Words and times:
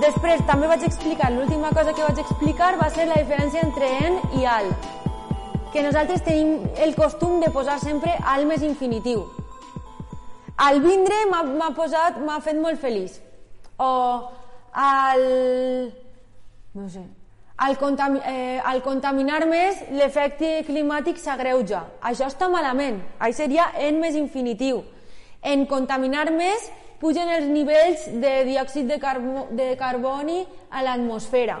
Després 0.00 0.40
també 0.48 0.68
vaig 0.70 0.84
explicar, 0.86 1.28
l'última 1.34 1.70
cosa 1.76 1.92
que 1.92 2.04
vaig 2.06 2.20
explicar 2.22 2.70
va 2.80 2.88
ser 2.94 3.04
la 3.10 3.18
diferència 3.20 3.60
entre 3.66 3.88
en 4.06 4.16
i 4.38 4.46
al. 4.48 4.70
Que 5.74 5.82
nosaltres 5.84 6.24
tenim 6.24 6.64
el 6.80 6.94
costum 6.96 7.38
de 7.42 7.50
posar 7.52 7.76
sempre 7.82 8.14
al 8.32 8.46
més 8.48 8.64
infinitiu. 8.64 9.26
Al 10.56 10.80
vindre 10.80 11.20
m'ha 11.28 11.70
posat, 11.76 12.16
m'ha 12.24 12.40
fet 12.40 12.56
molt 12.60 12.80
feliç. 12.80 13.18
O 13.76 13.90
al... 14.72 15.22
no 16.80 16.88
sé, 16.88 17.04
al, 17.60 17.76
contam 17.76 18.16
eh, 18.24 18.60
al 18.64 18.80
contaminar 18.80 19.44
més 19.48 19.84
l'efecte 19.92 20.62
climàtic 20.64 21.20
s'agreuja. 21.20 21.84
Això 22.00 22.28
està 22.32 22.48
malament. 22.48 23.02
Això 23.18 23.44
seria 23.44 23.68
en 23.76 24.00
més 24.00 24.16
infinitiu. 24.16 24.80
En 25.44 25.66
contaminar 25.68 26.30
més 26.32 26.70
pugen 27.00 27.30
els 27.32 27.48
nivells 27.48 28.06
de 28.20 28.34
diòxid 28.48 28.88
de, 28.90 29.00
carbo 29.00 29.48
de 29.56 29.72
carboni 29.80 30.44
a 30.70 30.84
l'atmosfera. 30.84 31.58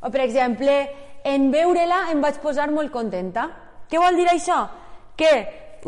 O, 0.00 0.10
per 0.10 0.22
exemple, 0.24 0.74
en 1.28 1.48
veure-la 1.52 2.06
em 2.12 2.22
vaig 2.24 2.40
posar 2.42 2.70
molt 2.72 2.92
contenta. 2.94 3.48
Què 3.88 4.00
vol 4.00 4.16
dir 4.16 4.28
això? 4.30 4.62
Que 5.18 5.32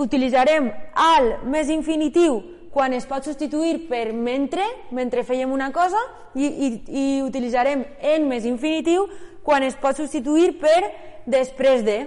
utilitzarem 0.00 0.68
al 0.94 1.36
més 1.50 1.70
infinitiu 1.72 2.40
quan 2.70 2.94
es 2.94 3.06
pot 3.10 3.26
substituir 3.26 3.88
per 3.88 4.12
mentre, 4.14 4.64
mentre 4.94 5.24
fèiem 5.26 5.50
una 5.50 5.72
cosa, 5.74 6.00
i, 6.34 6.46
i, 6.46 6.68
i 6.86 7.04
utilitzarem 7.24 7.82
en 8.12 8.28
més 8.30 8.46
infinitiu 8.46 9.08
quan 9.42 9.64
es 9.66 9.74
pot 9.80 9.98
substituir 9.98 10.54
per 10.60 10.78
després 11.26 11.82
de. 11.86 11.98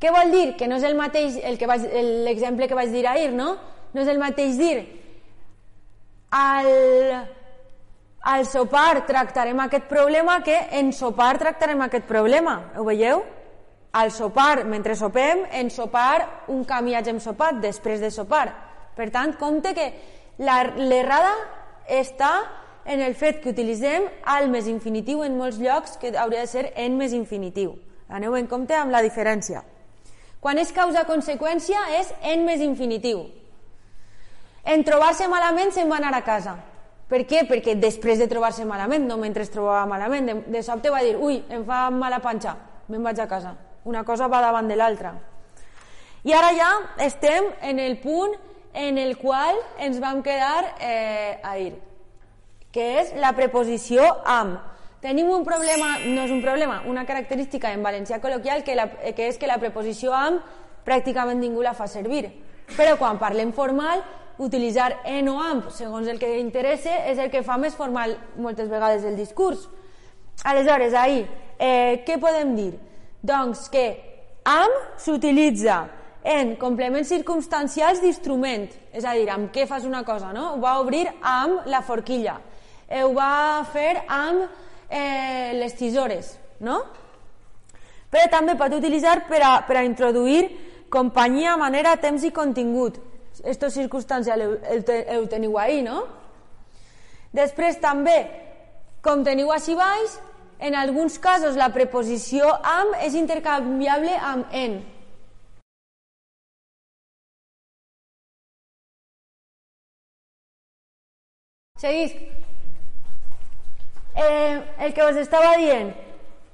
Què 0.00 0.10
vol 0.14 0.32
dir? 0.32 0.46
Que 0.56 0.66
no 0.66 0.80
és 0.80 0.86
el 0.88 0.96
mateix 0.98 1.36
l'exemple 2.24 2.66
que 2.66 2.78
vaig 2.78 2.90
dir 2.90 3.04
ahir, 3.06 3.30
no? 3.36 3.52
No 3.92 4.02
és 4.02 4.08
el 4.08 4.20
mateix 4.22 4.56
dir 4.58 4.76
al, 6.30 6.70
al 8.22 8.46
sopar 8.46 9.02
tractarem 9.06 9.58
aquest 9.64 9.88
problema 9.90 10.40
que 10.46 10.56
en 10.78 10.92
sopar 10.94 11.36
tractarem 11.38 11.82
aquest 11.82 12.06
problema. 12.06 12.72
Ho 12.78 12.86
veieu? 12.86 13.24
Al 13.92 14.12
sopar, 14.14 14.64
mentre 14.70 14.94
sopem, 14.94 15.42
en 15.50 15.70
sopar 15.74 16.46
un 16.48 16.62
camí 16.64 16.94
hagem 16.94 17.18
sopat, 17.18 17.58
després 17.58 17.98
de 17.98 18.12
sopar. 18.14 18.46
Per 18.94 19.08
tant, 19.10 19.34
compte 19.40 19.74
que 19.74 19.88
l'errada 20.38 21.32
està 21.90 22.30
en 22.86 23.02
el 23.02 23.16
fet 23.18 23.40
que 23.42 23.50
utilitzem 23.50 24.06
al 24.30 24.46
més 24.50 24.70
infinitiu 24.70 25.24
en 25.26 25.34
molts 25.38 25.58
llocs 25.58 25.98
que 25.98 26.14
hauria 26.14 26.46
de 26.46 26.52
ser 26.52 26.70
en 26.76 26.96
més 26.98 27.12
infinitiu. 27.12 27.74
Aneu 28.08 28.36
en 28.38 28.46
compte 28.46 28.78
amb 28.78 28.94
la 28.94 29.02
diferència. 29.02 29.64
Quan 30.40 30.58
és 30.58 30.70
causa-conseqüència 30.72 31.82
és 31.98 32.14
en 32.30 32.46
més 32.46 32.62
infinitiu. 32.64 33.26
En 34.64 34.84
trobar-se 34.84 35.28
malament 35.28 35.72
se'n 35.72 35.88
va 35.90 35.98
anar 36.00 36.12
a 36.16 36.24
casa. 36.24 36.56
Per 37.10 37.24
què? 37.26 37.42
Perquè 37.48 37.74
després 37.80 38.20
de 38.20 38.28
trobar-se 38.30 38.64
malament, 38.68 39.06
no 39.08 39.16
mentre 39.18 39.42
es 39.42 39.50
trobava 39.50 39.86
malament, 39.90 40.28
de, 40.28 40.36
de 40.46 40.62
sobte 40.62 40.92
va 40.94 41.02
dir, 41.02 41.16
ui, 41.18 41.40
em 41.50 41.64
fa 41.66 41.88
mala 41.90 42.20
panxa, 42.22 42.54
me'n 42.88 43.02
vaig 43.02 43.18
a 43.18 43.26
casa. 43.30 43.56
Una 43.84 44.04
cosa 44.04 44.28
va 44.30 44.42
davant 44.44 44.68
de 44.68 44.76
l'altra. 44.78 45.14
I 46.22 46.34
ara 46.36 46.52
ja 46.54 46.70
estem 47.00 47.48
en 47.64 47.80
el 47.80 47.96
punt 47.98 48.36
en 48.74 48.98
el 48.98 49.16
qual 49.18 49.56
ens 49.80 49.98
vam 49.98 50.20
quedar 50.22 50.76
eh, 50.78 51.40
ahir, 51.42 51.72
que 52.70 53.00
és 53.00 53.14
la 53.18 53.32
preposició 53.34 54.04
amb. 54.28 54.60
Tenim 55.00 55.30
un 55.32 55.46
problema, 55.48 55.94
no 56.04 56.28
és 56.28 56.30
un 56.30 56.42
problema, 56.44 56.82
una 56.86 57.06
característica 57.08 57.72
en 57.72 57.82
valencià 57.82 58.20
col·loquial 58.20 58.62
que, 58.62 58.76
la, 58.76 58.86
que 59.16 59.30
és 59.32 59.40
que 59.40 59.48
la 59.48 59.58
preposició 59.58 60.12
amb 60.14 60.44
pràcticament 60.84 61.40
ningú 61.40 61.64
la 61.64 61.74
fa 61.74 61.88
servir. 61.88 62.28
Però 62.76 62.94
quan 63.00 63.18
parlem 63.18 63.50
formal 63.56 64.04
utilitzar 64.40 65.02
en 65.04 65.28
o 65.28 65.36
amb 65.40 65.68
segons 65.74 66.08
el 66.08 66.18
que 66.18 66.38
interessa 66.40 67.02
és 67.10 67.18
el 67.20 67.28
que 67.32 67.44
fa 67.44 67.58
més 67.60 67.76
formal 67.76 68.16
moltes 68.40 68.70
vegades 68.72 69.04
el 69.04 69.18
discurs. 69.18 69.66
Aleshores, 70.48 70.94
ahir, 70.96 71.26
eh, 71.58 72.00
què 72.06 72.16
podem 72.20 72.54
dir? 72.56 72.72
Doncs 73.20 73.68
que 73.68 73.84
amb 74.48 74.96
s'utilitza 74.96 75.82
en 76.24 76.54
complements 76.60 77.08
circumstancials 77.08 78.00
d'instrument, 78.00 78.70
és 78.92 79.04
a 79.04 79.12
dir, 79.16 79.28
amb 79.28 79.52
què 79.52 79.66
fas 79.68 79.84
una 79.84 80.02
cosa, 80.04 80.32
no? 80.32 80.54
Ho 80.54 80.60
va 80.60 80.78
obrir 80.80 81.04
amb 81.20 81.68
la 81.68 81.82
forquilla, 81.84 82.38
eh, 82.88 83.04
ho 83.04 83.12
va 83.12 83.60
fer 83.72 84.02
amb 84.08 84.46
eh, 84.88 85.52
les 85.60 85.76
tisores, 85.76 86.32
no? 86.60 86.80
Però 88.10 88.24
també 88.32 88.56
pot 88.56 88.72
utilitzar 88.72 89.28
per 89.28 89.44
a, 89.44 89.52
per 89.68 89.76
a 89.76 89.84
introduir 89.84 90.48
companyia, 90.90 91.56
manera, 91.60 91.94
temps 92.00 92.24
i 92.24 92.32
contingut 92.34 93.09
el, 93.42 94.42
el, 94.74 94.84
el 94.88 95.28
teniu 95.28 95.58
ahí, 95.58 95.82
no? 95.82 96.04
Després 97.32 97.78
també, 97.80 98.18
com 99.02 99.24
teniu 99.24 99.52
així 99.54 99.74
baix, 99.78 100.18
en 100.60 100.74
alguns 100.74 101.18
casos 101.18 101.56
la 101.56 101.70
preposició 101.72 102.48
amb 102.62 102.98
és 103.00 103.14
intercanviable 103.14 104.16
amb 104.18 104.50
en. 104.52 104.80
Seguís. 111.80 112.12
Eh, 114.20 114.60
el 114.84 114.92
que 114.92 115.04
us 115.06 115.16
estava 115.16 115.54
dient 115.56 115.94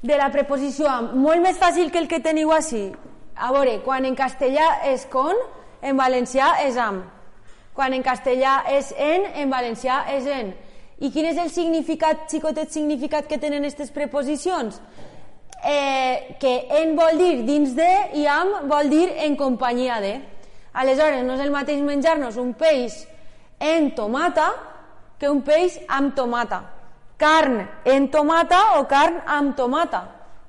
de 0.07 0.17
la 0.21 0.29
preposició 0.31 0.87
amb, 0.87 1.17
molt 1.19 1.43
més 1.43 1.59
fàcil 1.59 1.91
que 1.91 1.99
el 1.99 2.07
que 2.07 2.23
teniu 2.23 2.53
així. 2.55 2.93
A 3.35 3.51
veure, 3.53 3.81
quan 3.83 4.07
en 4.07 4.15
castellà 4.15 4.69
és 4.93 5.09
con, 5.11 5.35
en 5.87 5.99
valencià 5.99 6.57
és 6.67 6.77
am. 6.81 7.03
Quan 7.77 7.95
en 7.95 8.05
castellà 8.05 8.63
és 8.73 8.93
en, 8.97 9.27
en 9.43 9.53
valencià 9.53 10.05
és 10.15 10.27
en. 10.33 10.55
I 10.99 11.11
quin 11.13 11.29
és 11.29 11.41
el 11.41 11.51
significat, 11.53 12.25
xicotet 12.31 12.73
significat 12.73 13.29
que 13.29 13.39
tenen 13.39 13.65
aquestes 13.65 13.93
preposicions? 13.93 14.81
Eh, 15.67 16.37
que 16.41 16.55
en 16.81 16.95
vol 16.97 17.19
dir 17.21 17.43
dins 17.45 17.75
de 17.77 17.91
i 18.21 18.25
am 18.29 18.69
vol 18.71 18.89
dir 18.93 19.11
en 19.27 19.37
companyia 19.37 20.01
de. 20.01 20.15
Aleshores, 20.77 21.25
no 21.25 21.37
és 21.37 21.45
el 21.45 21.53
mateix 21.53 21.83
menjar-nos 21.85 22.37
un 22.41 22.53
peix 22.57 23.03
en 23.61 23.91
tomata 23.97 24.51
que 25.21 25.29
un 25.33 25.43
peix 25.45 25.79
amb 25.89 26.15
tomata. 26.17 26.63
Carn 27.17 27.63
en 27.89 28.11
tomata 28.13 28.79
o 28.81 28.85
carn 28.89 29.23
amb 29.25 29.57
tomata. 29.57 30.03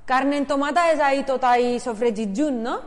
Carn 0.07 0.33
en 0.35 0.45
tomata 0.47 0.89
és 0.91 0.99
ahí 1.03 1.23
tot 1.27 1.43
ahí 1.43 1.79
sofregit 1.83 2.35
junt, 2.35 2.59
no? 2.63 2.79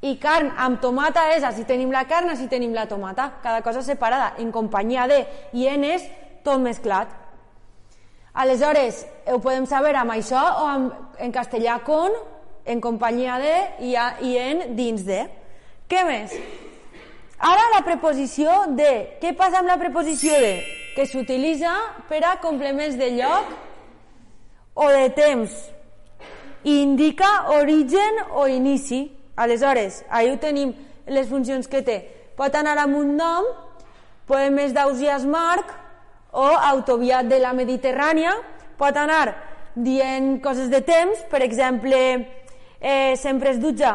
I 0.00 0.14
carn 0.22 0.52
amb 0.56 0.78
tomata 0.80 1.24
és, 1.34 1.42
si 1.56 1.64
tenim 1.66 1.90
la 1.90 2.04
carn, 2.06 2.30
si 2.36 2.46
tenim 2.46 2.74
la 2.74 2.86
tomata, 2.86 3.32
cada 3.42 3.62
cosa 3.66 3.82
separada, 3.82 4.34
en 4.38 4.52
companyia 4.54 5.08
de, 5.10 5.24
i 5.52 5.66
en 5.66 5.84
és 5.84 6.04
tot 6.46 6.62
mesclat. 6.62 7.10
Aleshores, 8.38 9.02
ho 9.26 9.40
podem 9.42 9.66
saber 9.66 9.96
amb 9.98 10.14
això 10.14 10.38
o 10.62 10.66
amb, 10.70 10.92
en 11.18 11.32
castellà 11.34 11.80
con, 11.82 12.14
en 12.68 12.80
companyia 12.84 13.38
de 13.42 13.54
i, 13.88 13.96
a, 13.96 14.12
i 14.22 14.36
en 14.38 14.76
dins 14.78 15.02
de. 15.02 15.24
Què 15.90 16.04
més? 16.06 16.34
Ara 17.38 17.64
la 17.74 17.82
preposició 17.86 18.68
de. 18.78 19.18
Què 19.22 19.32
passa 19.38 19.62
amb 19.62 19.70
la 19.70 19.78
preposició 19.80 20.36
de? 20.42 20.54
Que 20.94 21.06
s'utilitza 21.06 21.72
per 22.10 22.22
a 22.26 22.36
complements 22.42 22.98
de 22.98 23.10
lloc 23.16 23.50
o 24.78 24.88
de 24.94 25.08
temps. 25.16 25.54
I 26.62 26.82
indica 26.82 27.30
origen 27.58 28.22
o 28.36 28.46
inici. 28.50 29.06
Aleshores, 29.38 30.02
ahir 30.10 30.36
tenim 30.42 30.74
les 31.06 31.28
funcions 31.30 31.68
que 31.70 31.82
té. 31.86 31.98
Pot 32.38 32.54
anar 32.58 32.76
amb 32.82 32.98
un 32.98 33.14
nom, 33.18 33.46
poemes 34.28 34.74
d'Ausias 34.74 35.24
Marc 35.26 35.70
o 36.32 36.46
autoviat 36.72 37.28
de 37.30 37.38
la 37.42 37.54
Mediterrània, 37.56 38.34
pot 38.78 38.96
anar 38.98 39.32
dient 39.78 40.38
coses 40.42 40.70
de 40.70 40.82
temps, 40.82 41.22
per 41.30 41.42
exemple, 41.46 41.98
eh, 42.80 43.14
sempre 43.16 43.54
es 43.54 43.60
dutxa, 43.62 43.94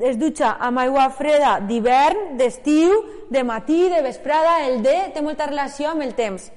es 0.00 0.18
dutxa 0.18 0.56
amb 0.62 0.80
aigua 0.82 1.08
freda 1.10 1.58
d'hivern, 1.60 2.36
d'estiu, 2.38 2.94
de 3.30 3.42
matí, 3.44 3.88
de 3.90 4.02
vesprada, 4.06 4.60
el 4.66 4.82
de 4.82 4.96
té 5.14 5.22
molta 5.22 5.50
relació 5.50 5.90
amb 5.90 6.06
el 6.06 6.14
temps. 6.14 6.50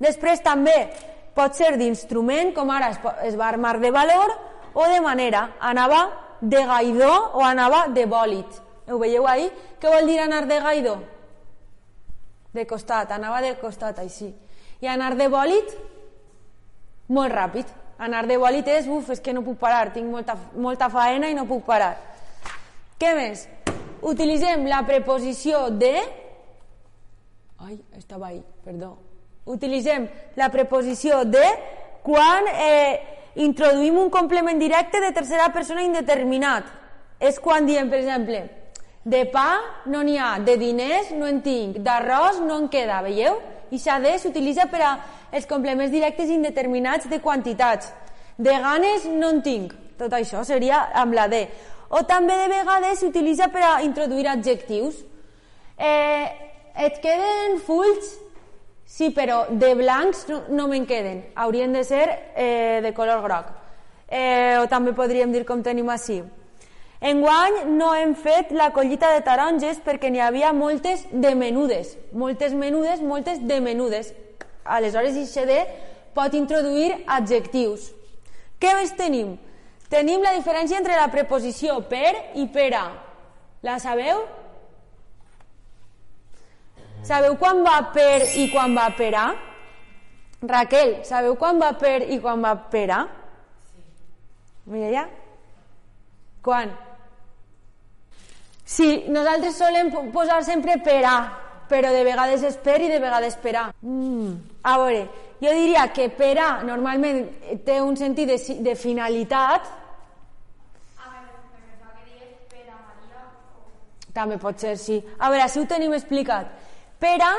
Després 0.00 0.40
també 0.40 0.88
pot 1.36 1.54
ser 1.56 1.76
d'instrument, 1.76 2.54
com 2.56 2.72
ara 2.72 2.90
es, 2.94 2.98
es 3.28 3.36
va 3.38 3.48
armar 3.48 3.78
de 3.80 3.92
valor, 3.92 4.32
o 4.72 4.86
de 4.88 5.00
manera, 5.04 5.50
anava 5.60 6.29
de 6.40 6.64
gaidó 6.66 7.12
o 7.34 7.44
anava 7.44 7.86
de 7.88 8.06
bòlit. 8.06 8.60
Ho 8.90 8.98
veieu 8.98 9.26
ahí? 9.28 9.50
Què 9.80 9.88
vol 9.88 10.06
dir 10.08 10.18
anar 10.20 10.46
de 10.48 10.58
gaidó? 10.60 10.96
De 12.52 12.66
costat, 12.66 13.12
anava 13.14 13.40
de 13.44 13.54
costat, 13.60 14.00
així. 14.02 14.32
I 14.80 14.88
anar 14.88 15.14
de 15.16 15.28
bòlit, 15.30 15.74
molt 17.08 17.32
ràpid. 17.32 17.68
Anar 18.00 18.24
de 18.26 18.38
bòlit 18.40 18.66
és, 18.72 18.88
uf, 18.88 19.10
és 19.12 19.20
que 19.20 19.34
no 19.36 19.44
puc 19.44 19.58
parar, 19.60 19.92
tinc 19.92 20.08
molta, 20.10 20.36
molta 20.56 20.88
faena 20.90 21.28
i 21.28 21.36
no 21.36 21.44
puc 21.46 21.66
parar. 21.68 21.92
Què 23.00 23.12
més? 23.16 23.46
Utilitzem 24.02 24.64
la 24.68 24.80
preposició 24.88 25.68
de... 25.70 25.94
Ai, 27.60 27.76
estava 27.98 28.30
ahí, 28.30 28.40
perdó. 28.64 28.94
Utilitzem 29.44 30.08
la 30.36 30.48
preposició 30.48 31.22
de 31.28 31.44
quan 32.02 32.48
eh, 32.48 33.19
introduïm 33.36 33.98
un 33.98 34.10
complement 34.10 34.58
directe 34.58 35.00
de 35.00 35.12
tercera 35.14 35.50
persona 35.54 35.82
indeterminat. 35.82 36.64
És 37.20 37.38
quan 37.38 37.66
diem, 37.66 37.90
per 37.90 38.00
exemple, 38.00 38.42
de 39.04 39.24
pa 39.32 39.60
no 39.86 40.02
n'hi 40.04 40.18
ha, 40.18 40.38
de 40.44 40.56
diners 40.60 41.12
no 41.16 41.28
en 41.28 41.40
tinc, 41.44 41.78
d'arròs 41.84 42.40
no 42.44 42.58
en 42.60 42.68
queda, 42.68 43.00
veieu? 43.02 43.38
I 43.70 43.78
de 43.78 44.18
s'utilitza 44.18 44.66
per 44.66 44.80
a 44.82 44.98
els 45.32 45.46
complements 45.46 45.92
directes 45.92 46.28
indeterminats 46.28 47.08
de 47.08 47.20
quantitats. 47.20 47.92
De 48.36 48.50
ganes 48.50 49.04
no 49.04 49.30
en 49.30 49.42
tinc, 49.42 49.72
tot 49.96 50.12
això 50.12 50.42
seria 50.44 50.90
amb 50.92 51.14
la 51.14 51.28
D. 51.28 51.46
O 51.90 52.02
també 52.02 52.34
de 52.34 52.48
vegades 52.48 53.00
s'utilitza 53.00 53.48
per 53.48 53.62
a 53.62 53.82
introduir 53.82 54.26
adjectius. 54.28 55.04
Eh, 55.78 56.26
et 56.76 56.98
queden 57.02 57.58
fulls 57.66 58.16
Sí, 58.90 59.12
però 59.14 59.44
de 59.48 59.70
blancs 59.78 60.24
no, 60.26 60.40
no 60.50 60.66
me'n 60.66 60.84
queden. 60.86 61.22
Haurien 61.38 61.72
de 61.72 61.84
ser 61.86 62.08
eh, 62.34 62.80
de 62.82 62.90
color 62.92 63.22
groc. 63.22 63.52
Eh, 64.10 64.58
o 64.58 64.66
també 64.66 64.90
podríem 64.98 65.30
dir 65.30 65.44
com 65.46 65.62
tenim 65.62 65.88
així. 65.94 66.18
Enguany 67.00 67.62
no 67.78 67.92
hem 67.94 68.16
fet 68.18 68.50
la 68.52 68.72
collita 68.74 69.12
de 69.14 69.22
taronges 69.24 69.78
perquè 69.84 70.10
n'hi 70.10 70.20
havia 70.20 70.50
moltes 70.52 71.06
de 71.12 71.36
menudes. 71.38 71.94
Moltes 72.12 72.52
menudes, 72.52 73.00
moltes 73.00 73.38
de 73.46 73.60
menudes. 73.62 74.10
Aleshores, 74.66 75.14
XD 75.22 75.62
pot 76.18 76.34
introduir 76.34 76.98
adjectius. 77.06 77.92
Què 78.60 78.74
més 78.76 78.90
tenim? 78.98 79.36
Tenim 79.88 80.20
la 80.26 80.34
diferència 80.34 80.82
entre 80.82 80.98
la 80.98 81.08
preposició 81.14 81.78
per 81.88 82.10
i 82.34 82.50
per 82.50 82.68
a. 82.74 82.84
La 83.62 83.78
sabeu? 83.78 84.26
Sabeu 87.02 87.36
quan 87.40 87.62
va 87.64 87.78
per 87.94 88.20
i 88.36 88.50
quan 88.52 88.74
va 88.76 88.90
per 88.96 89.14
a? 89.16 89.24
Raquel, 90.40 90.98
sabeu 91.04 91.34
quan 91.40 91.58
va 91.60 91.72
per 91.80 92.02
i 92.12 92.20
quan 92.20 92.42
va 92.44 92.52
per 92.72 92.86
a? 92.92 93.00
Mira 94.70 94.90
ja. 94.92 95.06
Quan? 96.44 96.70
Sí, 98.64 99.06
nosaltres 99.08 99.56
solem 99.56 99.90
posar 100.12 100.42
sempre 100.44 100.76
per 100.84 101.00
a, 101.08 101.16
però 101.68 101.90
de 101.90 102.04
vegades 102.04 102.44
és 102.46 102.60
per 102.60 102.78
i 102.80 102.92
de 102.92 103.00
vegades 103.02 103.36
per 103.40 103.56
a. 103.56 103.66
Mm. 103.80 104.30
A 104.62 104.76
veure, 104.78 105.02
jo 105.40 105.52
diria 105.56 105.88
que 105.96 106.08
per 106.12 106.36
a 106.38 106.48
normalment 106.62 107.24
té 107.64 107.80
un 107.80 107.96
sentit 107.96 108.28
de, 108.28 108.38
de 108.60 108.76
finalitat. 108.76 109.76
També 114.14 114.36
pot 114.42 114.58
ser, 114.58 114.74
sí. 114.76 114.98
A 115.18 115.30
veure, 115.30 115.46
si 115.48 115.60
ho 115.60 115.68
tenim 115.70 115.92
explicat. 115.94 116.69
Per 117.00 117.16
a 117.24 117.34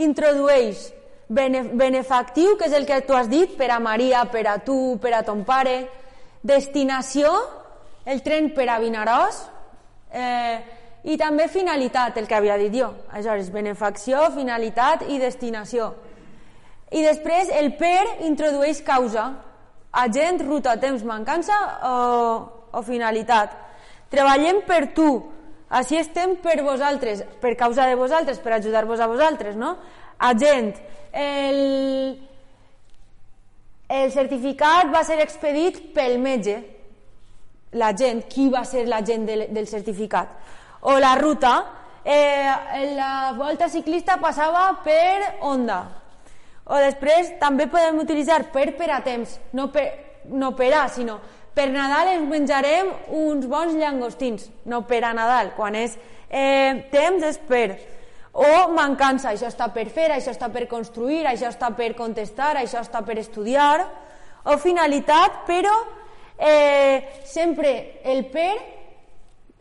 introdueix 0.00 0.88
benefactiu, 1.32 2.56
que 2.58 2.68
és 2.68 2.76
el 2.76 2.86
que 2.86 3.00
tu 3.06 3.16
has 3.16 3.28
dit, 3.28 3.56
per 3.56 3.70
a 3.72 3.80
Maria, 3.80 4.24
per 4.30 4.46
a 4.48 4.58
tu, 4.64 4.98
per 5.00 5.14
a 5.16 5.22
ton 5.24 5.44
pare. 5.44 5.88
Destinació, 6.42 7.30
el 8.04 8.22
tren 8.22 8.50
per 8.56 8.68
a 8.68 8.78
Vinaròs. 8.82 9.42
Eh, 10.12 10.56
I 11.02 11.16
també 11.18 11.48
finalitat, 11.50 12.18
el 12.20 12.28
que 12.30 12.36
havia 12.36 12.58
dit 12.60 12.74
jo. 12.76 12.92
Aleshores, 13.10 13.50
benefacció, 13.50 14.28
finalitat 14.36 15.08
i 15.10 15.18
destinació. 15.18 15.92
I 16.92 17.02
després 17.02 17.50
el 17.56 17.72
per 17.80 18.22
introdueix 18.28 18.82
causa. 18.86 19.32
Agent, 19.92 20.40
ruta, 20.46 20.76
temps, 20.80 21.02
mancança 21.04 21.56
o, 21.88 21.96
o 22.72 22.82
finalitat. 22.86 23.56
Treballem 24.12 24.62
per 24.68 24.86
tu, 24.94 25.08
així 25.72 25.96
estem 25.96 26.34
per 26.44 26.58
vosaltres, 26.60 27.22
per 27.40 27.54
causa 27.56 27.86
de 27.88 27.96
vosaltres, 27.96 28.40
per 28.44 28.58
ajudar-vos 28.58 29.00
a 29.00 29.08
vosaltres, 29.08 29.56
no? 29.56 29.76
Agent, 30.20 30.74
el, 31.16 31.60
el 33.88 34.12
certificat 34.12 34.92
va 34.92 35.00
ser 35.08 35.16
expedit 35.24 35.80
pel 35.96 36.18
metge, 36.20 36.58
l'agent, 37.80 38.20
qui 38.28 38.50
va 38.52 38.66
ser 38.68 38.84
l'agent 38.84 39.24
del, 39.28 39.46
del 39.48 39.68
certificat. 39.70 40.36
O 40.92 40.98
la 41.00 41.14
ruta, 41.16 41.54
eh, 42.04 42.92
la 42.92 43.32
volta 43.38 43.70
ciclista 43.72 44.18
passava 44.20 44.68
per 44.84 45.38
onda. 45.40 45.82
O 46.68 46.78
després 46.84 47.32
també 47.40 47.66
podem 47.70 47.96
utilitzar 48.04 48.44
per 48.52 48.74
per 48.76 48.90
a 48.92 49.00
temps, 49.02 49.38
no 49.56 49.70
per, 49.72 49.88
no 50.28 50.52
per 50.58 50.74
a, 50.76 50.88
sinó 50.92 51.18
per 51.54 51.68
Nadal 51.72 52.14
ens 52.14 52.28
menjarem 52.28 52.90
uns 53.12 53.46
bons 53.48 53.76
llangostins, 53.76 54.48
no 54.64 54.82
per 54.88 55.02
a 55.04 55.12
Nadal, 55.16 55.52
quan 55.56 55.76
és 55.76 55.96
eh, 56.28 56.88
temps 56.92 57.24
és 57.28 57.40
per. 57.48 57.76
O 58.32 58.72
mancança, 58.72 59.34
això 59.34 59.50
està 59.50 59.68
per 59.74 59.90
fer, 59.92 60.08
això 60.14 60.32
està 60.32 60.48
per 60.52 60.64
construir, 60.68 61.26
això 61.28 61.50
està 61.52 61.68
per 61.76 61.92
contestar, 61.98 62.54
això 62.56 62.80
està 62.80 63.02
per 63.04 63.18
estudiar. 63.20 63.84
O 64.48 64.56
finalitat, 64.58 65.42
però 65.46 65.74
eh, 66.38 67.20
sempre 67.28 68.00
el 68.08 68.24
per 68.32 68.54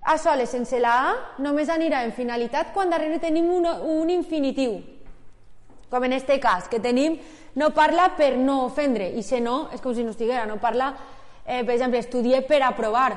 a 0.02 0.18
soles 0.18 0.50
sense 0.50 0.80
la 0.82 0.96
A 1.12 1.12
només 1.44 1.70
anirà 1.70 2.02
en 2.06 2.16
finalitat 2.16 2.72
quan 2.74 2.90
darrere 2.90 3.20
tenim 3.20 3.52
un, 3.52 3.68
un 3.68 4.10
infinitiu. 4.10 4.80
Com 5.92 6.08
en 6.08 6.16
este 6.16 6.40
cas, 6.40 6.70
que 6.72 6.80
tenim 6.80 7.20
no 7.60 7.74
parla 7.76 8.14
per 8.16 8.38
no 8.40 8.64
ofendre, 8.66 9.12
i 9.12 9.22
si 9.24 9.42
no, 9.44 9.68
és 9.76 9.84
com 9.84 9.94
si 9.94 10.06
no 10.08 10.16
estiguera, 10.16 10.48
no 10.48 10.56
parla 10.64 10.94
eh, 11.46 11.64
per 11.64 11.76
exemple, 11.76 12.00
estudie 12.00 12.42
per 12.42 12.62
aprovar, 12.64 13.12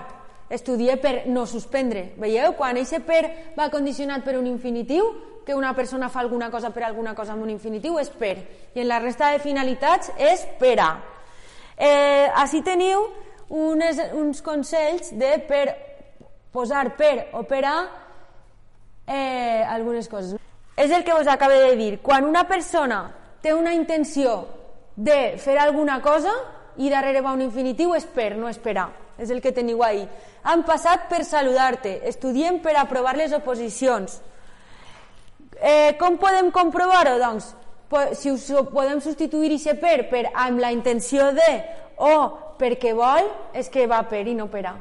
estudie 0.48 0.96
per 0.96 1.26
no 1.26 1.46
suspendre. 1.46 2.12
Veieu? 2.20 2.54
Quan 2.58 2.76
aquest 2.76 3.04
per 3.06 3.22
va 3.56 3.70
condicionat 3.70 4.24
per 4.24 4.36
un 4.38 4.46
infinitiu, 4.46 5.12
que 5.44 5.54
una 5.54 5.74
persona 5.74 6.08
fa 6.08 6.20
alguna 6.20 6.50
cosa 6.50 6.70
per 6.70 6.84
alguna 6.84 7.14
cosa 7.14 7.34
amb 7.34 7.42
un 7.44 7.50
infinitiu, 7.50 7.98
és 8.00 8.08
per. 8.08 8.38
I 8.74 8.80
en 8.80 8.88
la 8.88 8.98
resta 8.98 9.30
de 9.32 9.42
finalitats 9.44 10.10
és 10.16 10.46
per 10.58 10.78
a. 10.80 10.92
Eh, 11.76 12.30
així 12.40 12.62
teniu 12.64 13.04
unes, 13.48 14.00
uns 14.14 14.40
consells 14.42 15.12
de 15.18 15.36
per 15.48 15.66
posar 16.54 16.94
per 16.96 17.28
o 17.34 17.42
per 17.42 17.64
a 17.66 17.76
eh, 19.06 19.62
algunes 19.68 20.08
coses. 20.08 20.40
És 20.76 20.90
el 20.90 21.04
que 21.04 21.14
us 21.14 21.28
acabo 21.28 21.54
de 21.54 21.76
dir. 21.76 21.98
Quan 22.02 22.24
una 22.24 22.46
persona 22.48 23.04
té 23.42 23.52
una 23.54 23.74
intenció 23.74 24.46
de 24.96 25.36
fer 25.38 25.58
alguna 25.58 26.00
cosa, 26.02 26.32
i 26.76 26.90
darrere 26.90 27.22
va 27.22 27.32
un 27.36 27.42
infinitiu 27.44 27.94
és 27.94 28.06
per, 28.06 28.34
no 28.36 28.48
esperar. 28.48 28.90
És 29.18 29.30
el 29.30 29.40
que 29.40 29.52
teniu 29.54 29.82
ahí. 29.86 30.02
Han 30.42 30.64
passat 30.66 31.06
per 31.10 31.22
saludar-te. 31.24 32.00
Estudiem 32.10 32.58
per 32.62 32.74
aprovar 32.76 33.14
les 33.16 33.32
oposicions. 33.32 34.18
Eh, 35.60 35.94
com 36.00 36.18
podem 36.18 36.50
comprovar-ho? 36.50 37.14
Doncs, 37.22 37.52
si 38.18 38.32
us 38.32 38.48
podem 38.72 39.00
substituir 39.00 39.52
i 39.54 39.76
per 39.78 40.08
per 40.10 40.24
amb 40.34 40.58
la 40.58 40.72
intenció 40.72 41.30
de 41.32 41.50
o 41.96 42.14
perquè 42.58 42.94
vol, 42.94 43.30
és 43.54 43.68
que 43.68 43.86
va 43.86 44.02
per 44.08 44.26
i 44.26 44.34
no 44.34 44.48
per 44.50 44.66
a. 44.66 44.74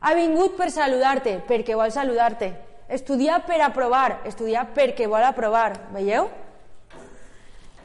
Ha 0.00 0.14
vingut 0.14 0.56
per 0.56 0.70
saludar-te, 0.70 1.40
perquè 1.46 1.76
vol 1.76 1.90
saludar-te. 1.90 2.52
Estudiar 2.88 3.44
per 3.44 3.60
aprovar, 3.60 4.22
estudiar 4.24 4.68
perquè 4.74 5.08
vol 5.08 5.24
aprovar. 5.24 5.74
Veieu? 5.92 6.28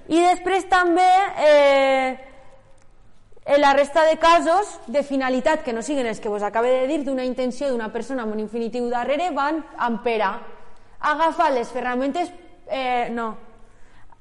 I 0.07 0.19
després 0.19 0.67
també 0.69 1.09
eh, 1.39 2.32
en 3.45 3.61
la 3.61 3.73
resta 3.73 4.05
de 4.05 4.17
casos 4.17 4.79
de 4.87 5.03
finalitat 5.03 5.63
que 5.63 5.73
no 5.73 5.81
siguin 5.81 6.07
els 6.07 6.21
que 6.23 6.29
vos 6.31 6.43
acabe 6.43 6.69
de 6.71 6.87
dir 6.87 7.03
d'una 7.03 7.25
intenció 7.27 7.69
d'una 7.69 7.91
persona 7.91 8.23
amb 8.23 8.33
un 8.33 8.39
infinitiu 8.39 8.87
darrere 8.89 9.31
van 9.35 9.63
amb 9.77 10.03
pera. 10.03 10.37
Agafa 10.99 11.49
les 11.51 11.67
ferramentes... 11.67 12.31
Eh, 12.71 13.09
no. 13.11 13.35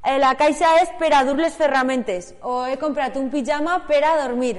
Eh, 0.02 0.18
la 0.18 0.34
caixa 0.34 0.74
és 0.82 0.90
per 0.98 1.12
a 1.14 1.22
dur 1.22 1.36
les 1.38 1.54
ferramentes 1.54 2.32
o 2.42 2.64
he 2.66 2.74
comprat 2.76 3.16
un 3.16 3.30
pijama 3.30 3.84
per 3.86 4.02
a 4.02 4.16
dormir. 4.24 4.56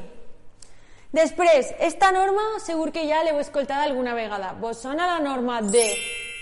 Després, 1.13 1.73
esta 1.83 2.13
norma 2.15 2.61
segur 2.63 2.87
que 2.95 3.03
ja 3.05 3.19
l'heu 3.21 3.41
escoltat 3.43 3.83
alguna 3.83 4.15
vegada. 4.15 4.55
Vos 4.61 4.79
sona 4.81 5.05
la 5.11 5.19
norma 5.19 5.59
de 5.61 5.83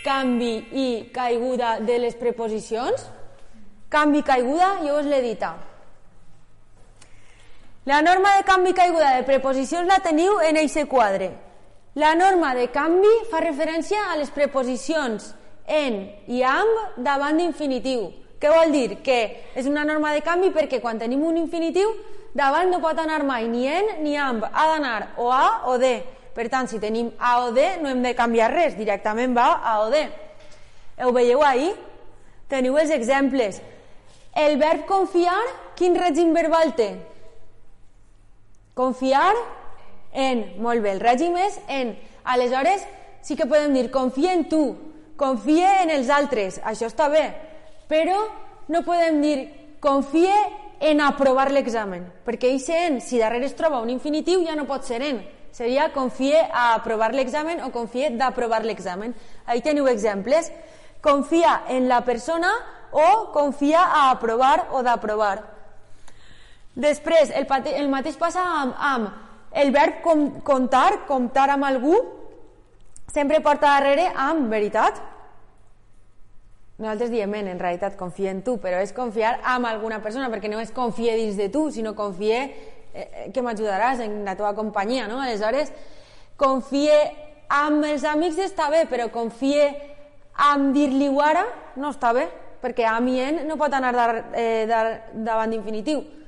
canvi 0.05 0.53
i 0.71 0.85
caiguda 1.11 1.79
de 1.81 1.97
les 1.99 2.15
preposicions? 2.15 3.09
Canvi 3.89 4.21
i 4.21 4.23
caiguda, 4.29 4.77
jo 4.85 5.01
us 5.01 5.09
l'he 5.09 5.19
dita. 5.25 5.55
La 7.85 8.03
norma 8.03 8.35
de 8.37 8.43
canvi 8.43 8.75
caiguda 8.77 9.15
de 9.15 9.23
preposicions 9.25 9.87
la 9.89 9.97
teniu 10.05 10.35
en 10.45 10.59
eixe 10.61 10.83
quadre. 10.85 11.31
La 11.97 12.13
norma 12.13 12.53
de 12.53 12.67
canvi 12.69 13.09
fa 13.31 13.41
referència 13.41 14.03
a 14.11 14.19
les 14.19 14.29
preposicions 14.29 15.31
en 15.65 15.97
i 16.29 16.43
amb 16.45 17.01
davant 17.01 17.41
d'infinitiu. 17.41 18.05
Què 18.37 18.53
vol 18.53 18.69
dir? 18.69 18.99
Que 19.01 19.17
és 19.57 19.65
una 19.65 19.81
norma 19.81 20.13
de 20.13 20.21
canvi 20.21 20.53
perquè 20.53 20.77
quan 20.79 21.01
tenim 21.01 21.25
un 21.25 21.41
infinitiu 21.41 21.89
davant 22.37 22.69
no 22.69 22.83
pot 22.85 23.01
anar 23.01 23.23
mai 23.25 23.49
ni 23.49 23.65
en 23.65 23.97
ni 24.05 24.13
amb, 24.13 24.45
ha 24.45 24.67
d'anar 24.75 25.15
o 25.17 25.31
a 25.33 25.65
o 25.73 25.79
de. 25.81 25.95
Per 26.37 26.49
tant, 26.53 26.69
si 26.69 26.77
tenim 26.79 27.09
a 27.17 27.39
o 27.47 27.51
de 27.51 27.79
no 27.81 27.89
hem 27.89 28.05
de 28.05 28.13
canviar 28.15 28.53
res, 28.53 28.77
directament 28.77 29.33
va 29.33 29.55
a 29.57 29.79
o 29.81 29.89
de. 29.89 30.05
Ho 31.01 31.11
veieu 31.11 31.41
ahir? 31.41 31.73
teniu 32.51 32.77
els 32.77 32.91
exemples. 32.91 33.61
El 34.35 34.57
verb 34.59 34.85
confiar, 34.85 35.39
quin 35.79 35.95
règim 35.97 36.33
verbal 36.35 36.75
té? 36.75 36.91
Confiar 38.81 39.35
en. 40.11 40.55
Molt 40.57 40.81
bé, 40.81 40.95
el 40.95 41.03
règim 41.03 41.35
és 41.37 41.59
en. 41.69 41.93
Aleshores, 42.25 42.81
sí 43.21 43.37
que 43.37 43.45
podem 43.45 43.75
dir 43.77 43.91
confia 43.93 44.33
en 44.33 44.47
tu, 44.49 44.63
confia 45.21 45.83
en 45.83 45.91
els 45.93 46.09
altres, 46.09 46.57
això 46.65 46.89
està 46.89 47.05
bé, 47.13 47.27
però 47.89 48.17
no 48.73 48.81
podem 48.87 49.21
dir 49.21 49.37
confia 49.83 50.33
en 50.81 51.01
aprovar 51.05 51.51
l'examen, 51.53 52.07
perquè 52.25 52.55
aquest 52.55 52.73
en, 52.73 52.97
si 53.05 53.21
darrere 53.21 53.45
es 53.45 53.53
troba 53.57 53.83
un 53.85 53.93
infinitiu, 53.93 54.41
ja 54.47 54.57
no 54.57 54.65
pot 54.69 54.89
ser 54.89 55.01
en. 55.05 55.21
Seria 55.53 55.91
confie 55.93 56.39
a 56.41 56.71
aprovar 56.73 57.11
l'examen 57.13 57.61
o 57.61 57.69
confie 57.75 58.09
d'aprovar 58.17 58.63
l'examen. 58.65 59.13
Ahí 59.45 59.61
teniu 59.61 59.89
exemples. 59.91 60.49
Confia 61.01 61.65
en 61.67 61.89
la 61.89 62.01
persona 62.07 62.49
o 62.91 63.31
confia 63.33 63.83
a 63.83 64.09
aprovar 64.11 64.69
o 64.71 64.81
d'aprovar. 64.81 65.60
Després, 66.75 67.31
el, 67.35 67.47
el 67.75 67.89
mateix 67.91 68.15
passa 68.15 68.43
amb, 68.61 68.75
amb 68.79 69.11
el 69.51 69.71
verb 69.75 69.99
com, 70.05 70.27
comptar, 70.47 71.03
comptar 71.07 71.49
amb 71.51 71.67
algú, 71.67 71.97
sempre 73.11 73.41
porta 73.43 73.73
darrere 73.75 74.07
amb 74.15 74.47
veritat. 74.51 75.01
Nosaltres 76.81 77.11
diem, 77.11 77.33
en 77.35 77.59
realitat 77.59 77.97
confia 77.99 78.31
en 78.31 78.39
tu, 78.41 78.55
però 78.63 78.79
és 78.81 78.95
confiar 78.95 79.35
amb 79.43 79.67
alguna 79.67 79.99
persona, 80.01 80.31
perquè 80.31 80.49
no 80.49 80.61
és 80.63 80.71
confie 80.73 81.17
dins 81.19 81.35
de 81.37 81.49
tu, 81.51 81.67
sinó 81.75 81.91
confie 81.93 82.39
eh, 82.93 83.27
que 83.33 83.43
m'ajudaràs 83.43 84.01
en 84.07 84.21
la 84.25 84.37
teva 84.39 84.55
companyia, 84.55 85.09
no? 85.11 85.19
Aleshores, 85.21 85.73
confie 86.39 86.95
amb 87.51 87.83
els 87.85 88.07
amics 88.07 88.39
està 88.47 88.69
bé, 88.71 88.85
però 88.89 89.09
confie 89.11 89.67
amb 90.47 90.71
dir-li 90.73 91.11
ara 91.21 91.43
no 91.75 91.91
està 91.91 92.15
bé, 92.15 92.29
perquè 92.63 92.87
a 92.87 92.97
mi 93.03 93.19
en 93.19 93.43
no 93.49 93.59
pot 93.59 93.73
anar 93.75 93.91
dar, 93.93 94.09
eh, 94.33 94.65
dar, 94.69 94.85
davant 95.13 95.51
d'infinitiu 95.51 96.20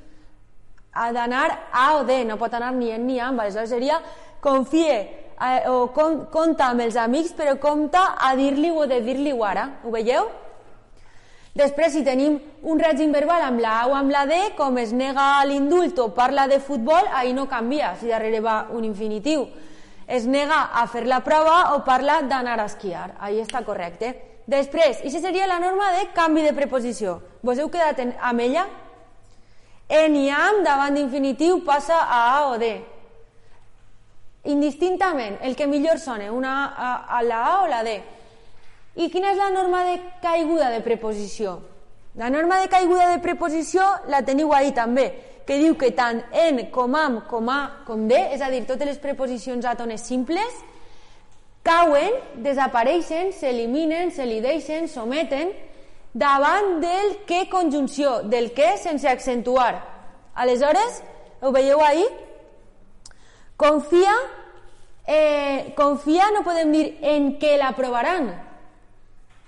ha 0.94 1.12
d'anar 1.12 1.48
a 1.72 1.88
o 1.98 2.04
de, 2.06 2.24
no 2.26 2.38
pot 2.38 2.54
anar 2.54 2.74
ni 2.74 2.92
en 2.94 3.08
ni 3.08 3.20
amb, 3.20 3.42
aleshores 3.42 3.70
seria 3.70 4.00
confie 4.44 4.96
eh, 5.42 5.70
o 5.70 5.90
com, 5.96 6.26
compta 6.32 6.70
amb 6.70 6.86
els 6.86 6.98
amics, 7.00 7.34
però 7.38 7.58
compta 7.60 8.14
a 8.20 8.34
dir-li 8.38 8.72
o 8.72 8.86
de 8.88 9.02
dir-li 9.02 9.34
ara, 9.42 9.70
ho 9.84 9.92
veieu? 9.92 10.30
Després, 11.54 11.92
si 11.94 12.02
tenim 12.02 12.40
un 12.66 12.80
règim 12.82 13.12
verbal 13.14 13.44
amb 13.46 13.62
la 13.62 13.76
A 13.84 13.90
o 13.92 13.94
amb 13.94 14.10
la 14.10 14.24
D, 14.26 14.40
com 14.58 14.78
es 14.82 14.90
nega 14.90 15.44
l'indult 15.46 16.00
o 16.02 16.08
parla 16.10 16.48
de 16.50 16.58
futbol, 16.60 17.06
ahí 17.14 17.34
no 17.34 17.46
canvia, 17.48 17.94
si 18.00 18.10
darrere 18.10 18.40
va 18.42 18.64
un 18.74 18.86
infinitiu. 18.88 19.46
Es 20.08 20.26
nega 20.26 20.74
a 20.74 20.88
fer 20.90 21.06
la 21.06 21.22
prova 21.24 21.76
o 21.76 21.84
parla 21.86 22.24
d'anar 22.26 22.58
a 22.60 22.66
esquiar, 22.66 23.14
ahí 23.20 23.38
està 23.40 23.62
correcte. 23.64 24.16
Després, 24.50 25.06
això 25.06 25.22
seria 25.22 25.46
la 25.48 25.60
norma 25.62 25.92
de 25.94 26.10
canvi 26.16 26.42
de 26.42 26.56
preposició. 26.58 27.20
Vos 27.46 27.62
heu 27.62 27.70
quedat 27.72 28.02
en, 28.02 28.16
amb 28.20 28.42
ella? 28.44 28.66
En 29.90 30.16
i 30.16 30.30
am 30.32 30.64
davant 30.64 30.96
d'infinitiu 30.96 31.62
passa 31.66 32.06
a 32.08 32.22
A 32.38 32.48
o 32.54 32.58
D. 32.58 32.72
Indistintament, 34.54 35.38
el 35.42 35.56
que 35.56 35.68
millor 35.68 36.00
sona, 36.00 36.32
una 36.32 36.54
a, 36.76 36.94
a 37.18 37.22
la 37.24 37.44
A 37.52 37.62
o 37.64 37.68
la 37.68 37.84
D. 37.84 38.00
I 38.96 39.10
quina 39.10 39.32
és 39.34 39.40
la 39.40 39.50
norma 39.50 39.84
de 39.88 40.00
caiguda 40.22 40.70
de 40.70 40.82
preposició? 40.86 41.60
La 42.16 42.30
norma 42.30 42.60
de 42.62 42.68
caiguda 42.70 43.08
de 43.10 43.22
preposició 43.24 43.82
la 44.08 44.22
teniu 44.22 44.54
ahí 44.54 44.72
també, 44.72 45.08
que 45.48 45.58
diu 45.58 45.76
que 45.76 45.90
tant 45.98 46.22
en 46.32 46.60
com 46.72 46.94
am, 46.96 47.22
com 47.30 47.50
a, 47.50 47.60
com 47.88 48.06
de, 48.08 48.20
és 48.36 48.42
a 48.42 48.52
dir, 48.54 48.64
totes 48.70 48.88
les 48.88 49.02
preposicions 49.02 49.66
àtones 49.66 50.06
simples, 50.06 50.62
cauen, 51.66 52.20
desapareixen, 52.46 53.32
s'eliminen, 53.34 54.12
se 54.12 54.28
li 54.30 54.40
deixen, 54.44 54.88
s'ometen, 54.92 55.52
davant 56.14 56.80
del 56.80 57.26
que 57.26 57.50
conjunció, 57.50 58.22
del 58.22 58.54
que 58.54 58.78
sense 58.78 59.10
accentuar. 59.10 59.82
Aleshores, 60.36 61.02
ho 61.42 61.52
veieu 61.52 61.82
ahí? 61.82 62.06
Confia, 63.58 64.14
eh, 65.06 65.74
confia 65.76 66.32
no 66.32 66.44
podem 66.44 66.72
dir 66.72 66.86
en 67.02 67.34
què 67.42 67.58
l'aprovaran, 67.58 68.30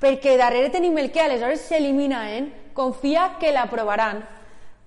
perquè 0.01 0.35
darrere 0.37 0.69
tenim 0.73 0.97
el 0.97 1.11
que, 1.11 1.21
aleshores 1.21 1.61
s'elimina 1.69 2.31
en, 2.35 2.51
confia 2.73 3.35
que 3.39 3.53
l'aprovaran. 3.53 4.23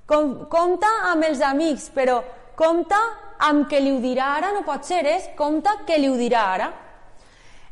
Com, 0.09 0.49
compta 0.51 0.89
amb 1.11 1.25
els 1.25 1.41
amics, 1.45 1.89
però 1.95 2.21
compta 2.57 2.99
amb 3.39 3.69
que 3.71 3.81
li 3.81 3.93
ho 3.95 4.01
dirà 4.03 4.35
ara, 4.39 4.53
no 4.53 4.65
pot 4.67 4.85
ser, 4.85 5.05
és 5.07 5.31
compta 5.39 5.83
que 5.87 5.99
li 5.99 6.09
ho 6.11 6.17
dirà 6.19 6.45
ara. 6.55 6.69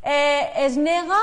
Eh, 0.01 0.63
es 0.63 0.77
nega 0.77 1.19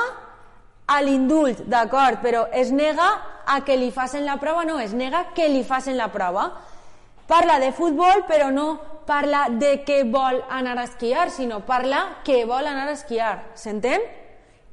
a 0.87 1.01
l'indult, 1.01 1.63
d'acord, 1.65 2.21
però 2.21 2.45
es 2.53 2.71
nega 2.71 3.07
a 3.45 3.61
que 3.65 3.77
li 3.77 3.91
facin 3.91 4.25
la 4.25 4.37
prova, 4.41 4.65
no, 4.65 4.79
es 4.79 4.93
nega 4.93 5.31
que 5.35 5.47
li 5.49 5.63
facin 5.63 5.97
la 5.97 6.11
prova. 6.13 6.51
Parla 7.25 7.57
de 7.59 7.71
futbol, 7.73 8.25
però 8.29 8.51
no 8.53 8.67
parla 9.05 9.47
de 9.49 9.83
que 9.85 10.03
vol 10.03 10.43
anar 10.49 10.77
a 10.77 10.85
esquiar, 10.85 11.29
sinó 11.31 11.61
parla 11.65 12.21
que 12.23 12.43
vol 12.45 12.65
anar 12.67 12.87
a 12.89 12.93
esquiar. 12.93 13.51
S'entén? 13.57 14.01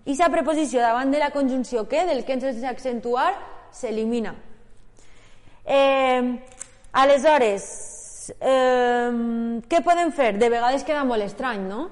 I 0.04 0.16
la 0.18 0.28
preposició 0.32 0.82
davant 0.82 1.12
de 1.12 1.20
la 1.20 1.30
conjunció 1.30 1.86
que, 1.88 2.04
del 2.08 2.24
que 2.24 2.34
ens 2.34 2.64
accentuar, 2.64 3.32
s'elimina. 3.72 4.34
Eh, 5.64 6.42
aleshores, 6.92 8.34
eh, 8.40 9.10
què 9.68 9.82
podem 9.84 10.10
fer? 10.12 10.34
De 10.38 10.50
vegades 10.50 10.84
queda 10.84 11.04
molt 11.04 11.22
estrany, 11.22 11.62
no?, 11.68 11.88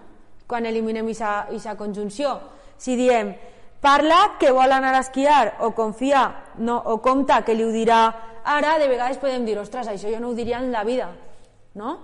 quan 0.50 0.66
eliminem 0.66 1.06
aquesta 1.06 1.76
conjunció. 1.78 2.40
Si 2.76 2.96
diem, 2.98 3.36
parla 3.80 4.36
que 4.38 4.52
vol 4.52 4.72
anar 4.72 4.94
a 4.94 5.00
esquiar 5.00 5.56
o 5.60 5.72
confia 5.72 6.28
no, 6.58 6.76
o 6.76 7.00
compta 7.00 7.42
que 7.44 7.54
li 7.54 7.64
ho 7.64 7.72
dirà 7.72 8.02
ara, 8.44 8.78
de 8.78 8.88
vegades 8.88 9.18
podem 9.18 9.44
dir, 9.44 9.58
ostres, 9.58 9.88
això 9.88 10.12
jo 10.12 10.20
no 10.20 10.30
ho 10.30 10.36
diria 10.36 10.58
en 10.58 10.70
la 10.72 10.84
vida, 10.84 11.10
no? 11.74 11.98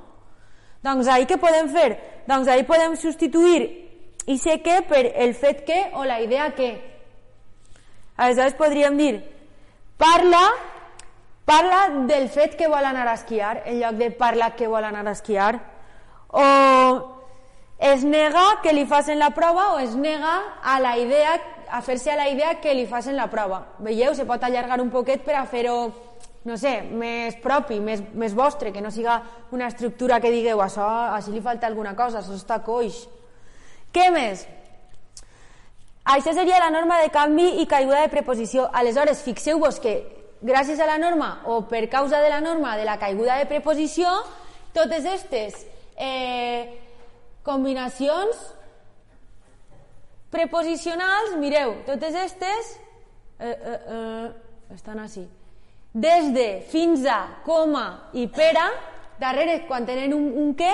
Doncs 0.84 1.08
ahir 1.08 1.26
què 1.26 1.38
podem 1.40 1.68
fer? 1.72 1.90
Doncs 2.28 2.48
ahir 2.48 2.66
podem 2.68 2.94
substituir 2.96 3.64
i 4.26 4.36
sé 4.38 4.60
que 4.62 4.80
per 4.88 5.04
el 5.14 5.34
fet 5.38 5.64
que 5.66 5.78
o 5.94 6.04
la 6.04 6.20
idea 6.20 6.50
que. 6.54 6.70
Aleshores 8.16 8.56
podríem 8.58 8.96
dir, 8.96 9.20
parla, 9.98 10.42
parla 11.44 11.80
del 12.08 12.28
fet 12.32 12.56
que 12.56 12.68
vol 12.68 12.84
anar 12.84 13.06
a 13.08 13.14
esquiar 13.14 13.62
en 13.66 13.80
lloc 13.80 13.98
de 14.00 14.10
parla 14.10 14.54
que 14.56 14.68
vol 14.68 14.84
anar 14.84 15.06
a 15.06 15.12
esquiar 15.12 15.60
o 16.28 16.46
es 17.78 18.04
nega 18.04 18.62
que 18.62 18.72
li 18.72 18.86
facin 18.88 19.20
la 19.20 19.30
prova 19.36 19.74
o 19.74 19.78
es 19.78 19.94
nega 19.94 20.36
a 20.62 20.80
la 20.80 20.96
idea 20.98 21.36
a 21.70 21.82
fer-se 21.82 22.10
a 22.12 22.16
la 22.16 22.28
idea 22.28 22.56
que 22.60 22.74
li 22.74 22.86
facin 22.86 23.16
la 23.16 23.28
prova. 23.30 23.62
Veieu? 23.78 24.14
Se 24.14 24.26
pot 24.26 24.42
allargar 24.42 24.80
un 24.80 24.90
poquet 24.90 25.24
per 25.24 25.36
a 25.38 25.46
fer-ho, 25.46 25.76
no 26.46 26.56
sé, 26.56 26.80
més 26.82 27.36
propi, 27.42 27.80
més, 27.80 28.02
més 28.14 28.34
vostre, 28.34 28.72
que 28.72 28.82
no 28.82 28.92
siga 28.94 29.20
una 29.52 29.68
estructura 29.68 30.20
que 30.20 30.30
digueu, 30.30 30.62
això, 30.62 30.86
així 31.16 31.34
li 31.34 31.42
falta 31.42 31.66
alguna 31.66 31.96
cosa, 31.98 32.20
això 32.20 32.36
està 32.36 32.60
coix. 32.64 33.04
Què 33.92 34.10
més? 34.14 34.46
Això 36.06 36.32
seria 36.36 36.60
la 36.62 36.70
norma 36.70 37.00
de 37.02 37.10
canvi 37.10 37.48
i 37.62 37.66
caiguda 37.66 38.04
de 38.04 38.12
preposició. 38.12 38.68
Aleshores, 38.72 39.24
fixeu-vos 39.26 39.80
que 39.82 39.96
gràcies 40.46 40.78
a 40.78 40.86
la 40.86 40.98
norma 41.02 41.40
o 41.50 41.62
per 41.66 41.88
causa 41.90 42.20
de 42.22 42.30
la 42.30 42.40
norma 42.40 42.76
de 42.76 42.84
la 42.86 42.98
caiguda 43.00 43.40
de 43.40 43.48
preposició, 43.50 44.12
totes 44.76 45.02
aquestes 45.02 45.64
eh, 45.96 46.78
combinacions 47.42 48.36
Preposicionals, 50.30 51.36
mireu, 51.38 51.76
totes 51.86 52.14
aquestes 52.14 52.74
eh, 53.38 53.52
eh, 53.52 53.78
eh, 53.96 54.74
estan 54.74 54.98
així. 55.02 55.24
Des 55.96 56.32
de, 56.34 56.46
fins 56.68 57.06
a, 57.08 57.40
coma 57.46 58.10
i 58.12 58.26
pera, 58.28 58.66
darrere, 59.20 59.62
quan 59.68 59.86
tenen 59.88 60.12
un, 60.16 60.26
un 60.42 60.50
què, 60.58 60.72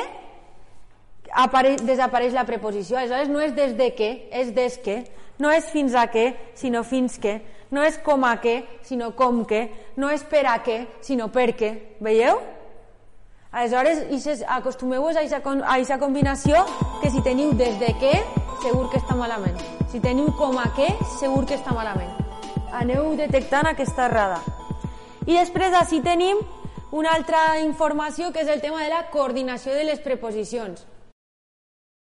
apareix, 1.45 1.83
desapareix 1.87 2.35
la 2.35 2.47
preposició. 2.49 2.99
Aleshores, 2.99 3.31
no 3.31 3.43
és 3.45 3.55
des 3.55 3.77
de 3.79 3.91
què, 3.97 4.11
és 4.33 4.55
des 4.57 4.79
que. 4.83 5.03
No 5.39 5.53
és 5.53 5.69
fins 5.73 5.95
a 5.95 6.07
què, 6.11 6.33
sinó 6.59 6.83
fins 6.87 7.19
que. 7.23 7.41
No 7.73 7.85
és 7.85 7.97
com 8.05 8.25
a 8.29 8.35
què, 8.43 8.59
sinó 8.89 9.13
com 9.17 9.45
que. 9.49 9.67
No 9.97 10.11
és 10.13 10.25
per 10.29 10.45
a 10.49 10.59
què, 10.65 10.83
sinó 11.05 11.31
per 11.33 11.53
què. 11.57 11.73
Veieu? 12.05 12.41
Aleshores, 13.53 14.45
acostumeu-vos 14.49 15.17
a 15.17 15.27
aquesta 15.27 15.99
combinació 16.01 16.65
que 17.03 17.11
si 17.13 17.21
teniu 17.25 17.53
des 17.53 17.77
de 17.81 17.91
què, 18.01 18.15
segur 18.63 18.89
que 18.91 19.01
està 19.03 19.17
malament. 19.19 19.59
Si 19.91 20.01
teniu 20.01 20.31
com 20.39 20.59
a 20.61 20.69
què, 20.77 20.89
segur 21.19 21.45
que 21.49 21.59
està 21.59 21.75
malament. 21.75 22.11
Aneu 22.79 23.13
detectant 23.19 23.69
aquesta 23.69 24.07
errada. 24.07 24.39
I 25.27 25.35
després 25.35 25.75
així 25.75 26.01
tenim 26.03 26.41
una 26.93 27.13
altra 27.17 27.61
informació 27.61 28.31
que 28.33 28.43
és 28.45 28.51
el 28.53 28.63
tema 28.63 28.83
de 28.85 28.91
la 28.93 29.07
coordinació 29.11 29.75
de 29.75 29.85
les 29.89 30.01
preposicions. 30.01 30.87